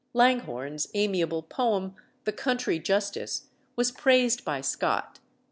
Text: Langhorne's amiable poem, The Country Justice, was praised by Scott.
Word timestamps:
Langhorne's 0.15 0.87
amiable 0.95 1.43
poem, 1.43 1.93
The 2.23 2.31
Country 2.31 2.79
Justice, 2.79 3.49
was 3.75 3.91
praised 3.91 4.43
by 4.43 4.61
Scott. 4.61 5.19